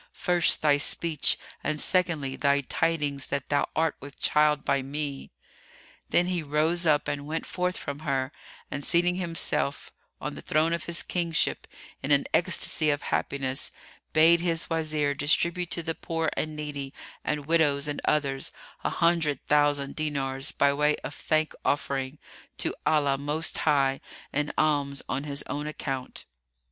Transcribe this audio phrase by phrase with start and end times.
[0.17, 5.31] first, thy speech, and secondly, thy tidings that thou art with child by me."
[6.09, 8.31] Then he rose up and went forth from her
[8.71, 11.67] and, seating himself on the throne of his kingship,
[12.01, 13.71] in an ecstasy of happiness,
[14.11, 18.51] bade his Wazir distribute to the poor and needy and widows and others
[18.83, 22.17] an hundred thousand dinars, by way of thank offering
[22.57, 24.01] to Allah Most High
[24.33, 26.25] and alms on his own account.